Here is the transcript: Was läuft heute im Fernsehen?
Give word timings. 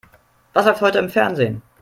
Was 0.53 0.65
läuft 0.65 0.81
heute 0.81 0.97
im 0.97 1.11
Fernsehen? 1.11 1.61